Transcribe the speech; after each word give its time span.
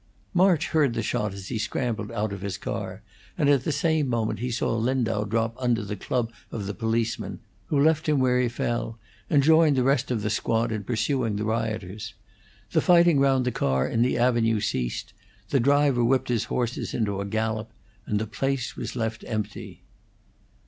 March 0.33 0.69
heard 0.69 0.95
the 0.95 1.03
shot 1.03 1.31
as 1.31 1.49
he 1.49 1.59
scrambled 1.59 2.11
out 2.11 2.33
of 2.33 2.41
his 2.41 2.57
car, 2.57 3.03
and 3.37 3.47
at 3.49 3.63
the 3.65 3.71
same 3.71 4.07
moment 4.07 4.39
he 4.39 4.49
saw 4.49 4.75
Lindau 4.75 5.25
drop 5.25 5.53
under 5.59 5.83
the 5.85 5.95
club 5.95 6.33
of 6.51 6.65
the 6.65 6.73
policeman, 6.73 7.39
who 7.67 7.79
left 7.79 8.09
him 8.09 8.17
where 8.19 8.39
he 8.41 8.49
fell 8.49 8.97
and 9.29 9.43
joined 9.43 9.75
the 9.75 9.83
rest 9.83 10.09
of 10.09 10.23
the 10.23 10.31
squad 10.31 10.71
in 10.71 10.83
pursuing 10.83 11.35
the 11.35 11.45
rioters. 11.45 12.15
The 12.71 12.81
fighting 12.81 13.19
round 13.19 13.45
the 13.45 13.51
car 13.51 13.87
in 13.87 14.01
the 14.01 14.17
avenue 14.17 14.59
ceased; 14.59 15.13
the 15.49 15.59
driver 15.59 16.03
whipped 16.03 16.29
his 16.29 16.45
horses 16.45 16.95
into 16.95 17.21
a 17.21 17.25
gallop, 17.27 17.71
and 18.07 18.17
the 18.19 18.25
place 18.25 18.75
was 18.75 18.95
left 18.95 19.23
empty. 19.27 19.83